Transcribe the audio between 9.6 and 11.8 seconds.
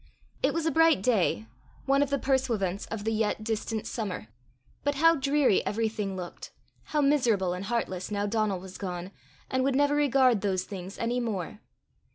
would never regard those things any more!